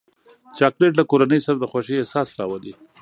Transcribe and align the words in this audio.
چاکلېټ 0.57 0.93
له 0.97 1.03
کورنۍ 1.11 1.39
سره 1.45 1.57
د 1.59 1.65
خوښۍ 1.71 1.95
احساس 1.97 2.29
راولي. 2.39 2.73